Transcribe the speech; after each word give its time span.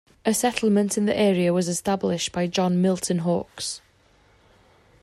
A 0.25 0.33
settlement 0.33 0.97
in 0.97 1.05
the 1.05 1.15
area 1.15 1.53
was 1.53 1.67
established 1.67 2.31
by 2.31 2.47
John 2.47 2.81
Milton 2.81 3.19
Hawks. 3.19 3.81